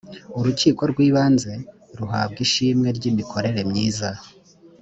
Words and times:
urukiko 0.39 0.81
rw 0.91 0.99
ibanze 1.07 1.51
ruhabwa 1.99 2.39
ishimwe 2.45 2.87
ry’imikorere 2.97 3.59
myiiza 3.69 4.09